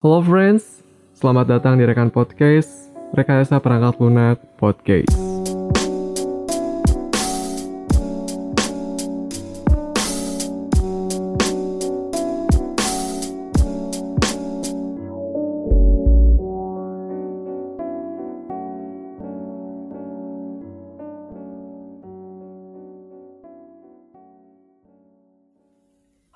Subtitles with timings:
[0.00, 0.80] Halo friends,
[1.12, 5.29] selamat datang di rekan podcast Rekayasa Perangkat Lunak Podcast.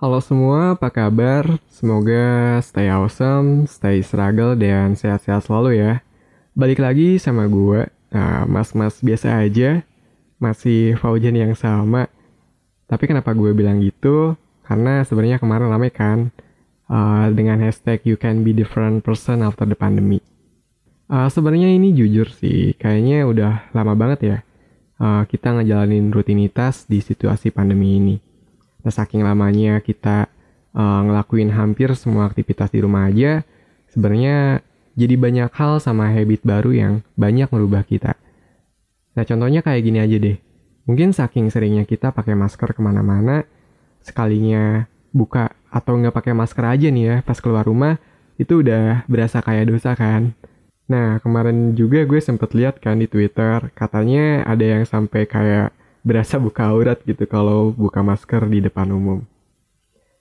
[0.04, 1.56] Halo semua, apa kabar?
[1.72, 6.04] Semoga stay awesome, stay struggle, dan sehat-sehat selalu ya.
[6.52, 9.80] Balik lagi sama gue, nah, mas-mas biasa aja,
[10.36, 12.12] masih Faujan yang sama.
[12.84, 14.36] Tapi kenapa gue bilang gitu?
[14.68, 16.28] Karena sebenarnya kemarin rame kan
[16.92, 20.20] uh, dengan hashtag you can be different person after the pandemic.
[21.08, 24.38] Uh, sebenarnya ini jujur sih, kayaknya udah lama banget ya
[25.00, 28.33] uh, kita ngejalanin rutinitas di situasi pandemi ini
[28.90, 30.28] Saking lamanya kita
[30.76, 33.46] uh, ngelakuin hampir semua aktivitas di rumah aja,
[33.88, 34.60] sebenarnya
[34.94, 38.14] jadi banyak hal sama habit baru yang banyak merubah kita.
[39.14, 40.38] Nah, contohnya kayak gini aja deh.
[40.84, 43.48] Mungkin saking seringnya kita pakai masker ke mana-mana,
[44.04, 47.96] sekalinya buka atau nggak pakai masker aja nih ya pas keluar rumah,
[48.36, 50.34] itu udah berasa kayak dosa kan.
[50.84, 55.72] Nah, kemarin juga gue sempet lihat kan di Twitter, katanya ada yang sampai kayak
[56.04, 59.24] berasa buka aurat gitu kalau buka masker di depan umum.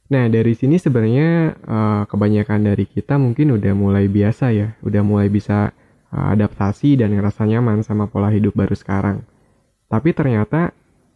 [0.07, 5.27] Nah dari sini sebenarnya uh, kebanyakan dari kita mungkin udah mulai biasa ya, udah mulai
[5.27, 5.75] bisa
[6.09, 9.27] uh, adaptasi dan ngerasa nyaman sama pola hidup baru sekarang.
[9.91, 10.71] Tapi ternyata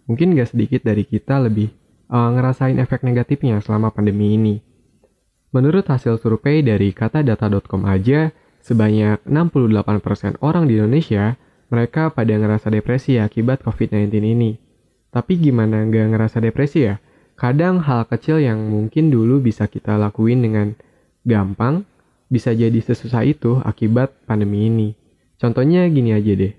[0.06, 1.72] mungkin gak sedikit dari kita lebih
[2.12, 4.56] uh, ngerasain efek negatifnya selama pandemi ini.
[5.56, 13.20] Menurut hasil survei dari katadata.com aja, sebanyak 68% orang di Indonesia mereka pada ngerasa depresi
[13.20, 14.52] akibat COVID-19 ini.
[15.12, 17.00] Tapi gimana nggak ngerasa depresi ya?
[17.38, 20.74] Kadang hal kecil yang mungkin dulu bisa kita lakuin dengan
[21.22, 21.86] gampang,
[22.28, 24.90] bisa jadi sesusah itu akibat pandemi ini.
[25.38, 26.54] Contohnya gini aja deh.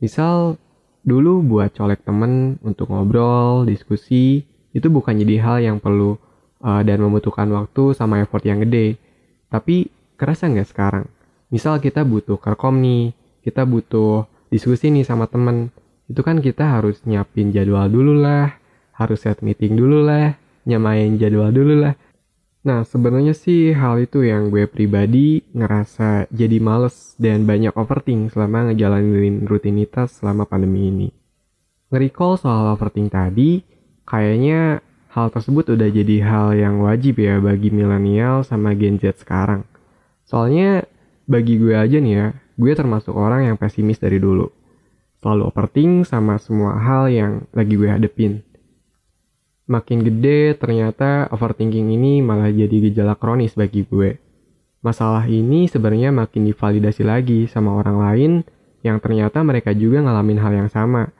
[0.00, 0.56] Misal
[1.04, 6.16] dulu buat colek temen untuk ngobrol, diskusi, itu bukan jadi hal yang perlu
[6.64, 8.96] uh, dan membutuhkan waktu sama effort yang gede.
[9.52, 11.06] Tapi kerasa nggak sekarang?
[11.52, 13.12] Misal kita butuh kerkom nih,
[13.44, 15.72] kita butuh diskusi nih sama temen,
[16.12, 18.52] itu kan kita harus nyiapin jadwal dulu lah,
[18.92, 20.36] harus set meeting dulu lah,
[20.68, 21.96] nyamain jadwal dulu lah.
[22.62, 28.70] Nah, sebenarnya sih hal itu yang gue pribadi ngerasa jadi males dan banyak overthink selama
[28.70, 31.08] ngejalanin rutinitas selama pandemi ini.
[31.90, 33.66] Nge-recall soal overthink tadi,
[34.06, 34.78] kayaknya
[35.10, 39.66] hal tersebut udah jadi hal yang wajib ya bagi milenial sama Gen Z sekarang.
[40.22, 40.86] Soalnya
[41.26, 42.26] bagi gue aja nih ya,
[42.58, 44.48] gue termasuk orang yang pesimis dari dulu.
[45.22, 48.42] Selalu overthink sama semua hal yang lagi gue hadepin.
[49.70, 54.18] Makin gede, ternyata overthinking ini malah jadi gejala kronis bagi gue.
[54.82, 58.32] Masalah ini sebenarnya makin divalidasi lagi sama orang lain
[58.82, 61.14] yang ternyata mereka juga ngalamin hal yang sama.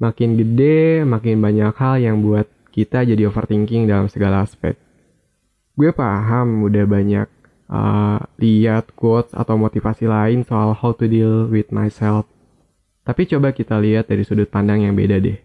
[0.00, 4.80] Makin gede, makin banyak hal yang buat kita jadi overthinking dalam segala aspek.
[5.76, 7.28] Gue paham udah banyak
[7.72, 12.28] uh, lihat quotes atau motivasi lain soal how to deal with myself.
[13.02, 15.40] Tapi coba kita lihat dari sudut pandang yang beda deh.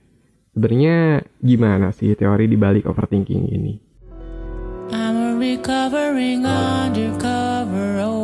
[0.53, 3.73] Sebenarnya gimana sih teori di balik overthinking ini?
[4.91, 8.16] I'm a recovering undercover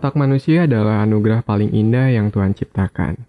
[0.00, 3.20] Otak manusia adalah anugerah paling indah yang Tuhan ciptakan.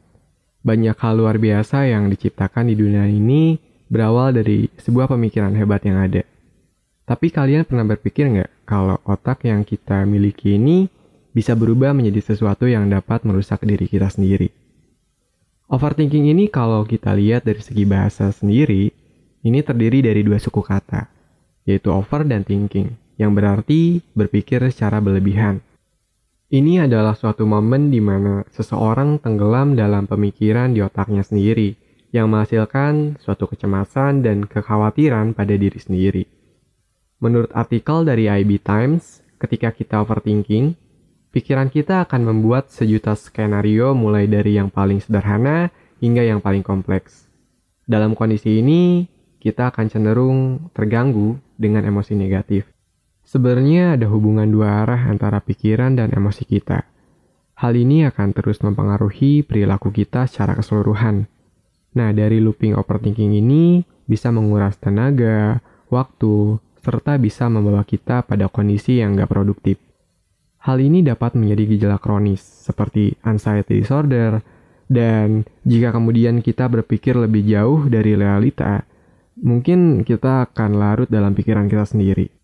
[0.63, 3.59] Banyak hal luar biasa yang diciptakan di dunia ini
[3.91, 6.23] berawal dari sebuah pemikiran hebat yang ada.
[7.03, 10.87] Tapi kalian pernah berpikir nggak kalau otak yang kita miliki ini
[11.35, 14.47] bisa berubah menjadi sesuatu yang dapat merusak diri kita sendiri?
[15.67, 18.95] Overthinking ini kalau kita lihat dari segi bahasa sendiri,
[19.43, 21.11] ini terdiri dari dua suku kata,
[21.67, 25.59] yaitu over dan thinking, yang berarti berpikir secara berlebihan.
[26.51, 31.79] Ini adalah suatu momen di mana seseorang tenggelam dalam pemikiran di otaknya sendiri,
[32.11, 36.27] yang menghasilkan suatu kecemasan dan kekhawatiran pada diri sendiri.
[37.23, 40.75] Menurut artikel dari IB Times, ketika kita overthinking,
[41.31, 45.71] pikiran kita akan membuat sejuta skenario mulai dari yang paling sederhana
[46.03, 47.31] hingga yang paling kompleks.
[47.87, 49.07] Dalam kondisi ini,
[49.39, 52.67] kita akan cenderung terganggu dengan emosi negatif.
[53.31, 56.83] Sebenarnya ada hubungan dua arah antara pikiran dan emosi kita.
[57.63, 61.31] Hal ini akan terus mempengaruhi perilaku kita secara keseluruhan.
[61.95, 68.99] Nah, dari looping overthinking ini bisa menguras tenaga, waktu, serta bisa membawa kita pada kondisi
[68.99, 69.79] yang gak produktif.
[70.67, 74.43] Hal ini dapat menjadi gejala kronis seperti anxiety disorder,
[74.91, 78.83] dan jika kemudian kita berpikir lebih jauh dari realita,
[79.39, 82.40] mungkin kita akan larut dalam pikiran kita sendiri.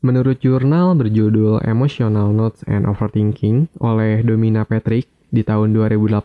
[0.00, 6.24] Menurut jurnal berjudul Emotional Notes and Overthinking oleh Domina Patrick di tahun 2018,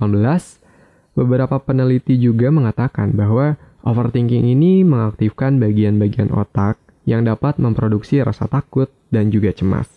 [1.19, 8.87] beberapa peneliti juga mengatakan bahwa overthinking ini mengaktifkan bagian-bagian otak yang dapat memproduksi rasa takut
[9.11, 9.91] dan juga cemas.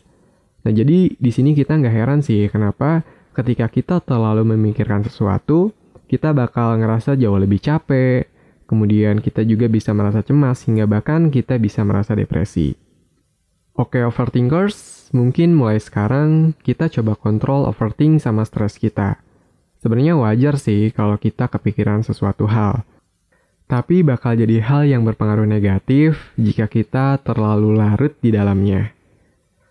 [0.66, 5.70] Nah, jadi di sini kita nggak heran sih kenapa ketika kita terlalu memikirkan sesuatu,
[6.10, 8.26] kita bakal ngerasa jauh lebih capek,
[8.66, 12.87] kemudian kita juga bisa merasa cemas hingga bahkan kita bisa merasa depresi.
[13.78, 19.22] Oke overthinkers, mungkin mulai sekarang kita coba kontrol overthink sama stres kita.
[19.78, 22.82] Sebenarnya wajar sih kalau kita kepikiran sesuatu hal.
[23.70, 28.90] Tapi bakal jadi hal yang berpengaruh negatif jika kita terlalu larut di dalamnya.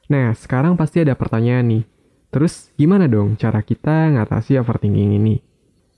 [0.08, 1.84] Nah, sekarang pasti ada pertanyaan nih.
[2.32, 5.44] Terus gimana dong cara kita ngatasi overthinking ini?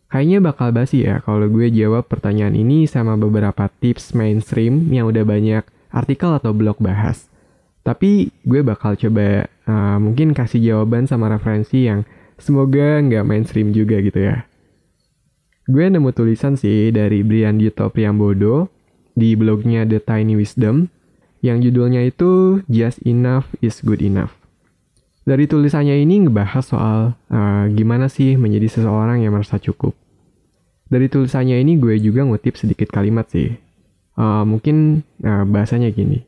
[0.10, 5.22] Kayaknya bakal basi ya kalau gue jawab pertanyaan ini sama beberapa tips mainstream yang udah
[5.22, 5.62] banyak
[5.94, 7.30] artikel atau blog bahas.
[7.84, 12.04] Tapi gue bakal coba uh, mungkin kasih jawaban sama referensi yang
[12.38, 14.46] semoga nggak mainstream juga gitu ya.
[15.70, 18.74] Gue nemu tulisan sih dari Brian Dito Priambodo
[19.14, 20.90] di blognya The Tiny Wisdom
[21.46, 24.34] yang judulnya itu Just Enough is Good Enough.
[25.30, 27.00] Dari tulisannya ini ngebahas soal
[27.30, 29.94] uh, gimana sih menjadi seseorang yang merasa cukup.
[30.90, 33.54] Dari tulisannya ini gue juga ngutip sedikit kalimat sih.
[34.18, 36.26] Uh, mungkin uh, bahasanya gini.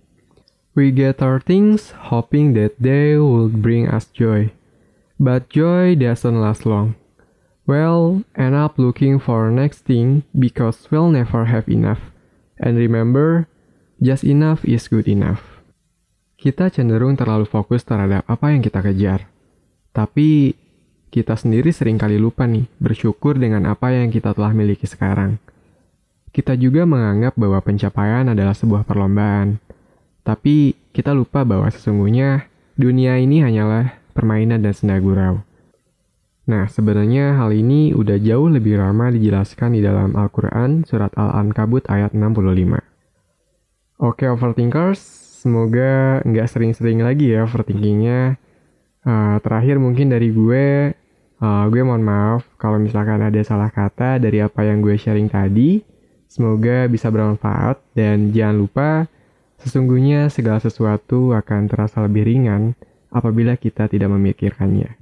[0.82, 4.50] We get our things hoping that they will bring us joy.
[5.22, 6.98] But joy doesn't last long.
[7.70, 12.10] We'll end up looking for next thing because we'll never have enough.
[12.58, 13.46] And remember,
[14.02, 15.62] just enough is good enough.
[16.42, 19.30] Kita cenderung terlalu fokus terhadap apa yang kita kejar.
[19.94, 20.58] Tapi
[21.14, 25.38] kita sendiri sering kali lupa nih bersyukur dengan apa yang kita telah miliki sekarang.
[26.34, 29.62] Kita juga menganggap bahwa pencapaian adalah sebuah perlombaan
[30.22, 32.46] tapi kita lupa bahwa sesungguhnya
[32.78, 35.42] dunia ini hanyalah permainan dan senda gurau.
[36.50, 42.12] Nah, sebenarnya hal ini udah jauh lebih ramah dijelaskan di dalam Al-Quran surat Al-Ankabut ayat
[42.12, 42.82] 65.
[44.02, 45.00] Oke overthinkers,
[45.46, 48.42] semoga nggak sering-sering lagi ya overthinkingnya.
[49.06, 50.94] Uh, terakhir mungkin dari gue,
[51.40, 55.86] uh, gue mohon maaf kalau misalkan ada salah kata dari apa yang gue sharing tadi.
[56.26, 58.90] Semoga bisa bermanfaat dan jangan lupa
[59.62, 62.74] Sesungguhnya segala sesuatu akan terasa lebih ringan
[63.14, 64.98] apabila kita tidak memikirkannya.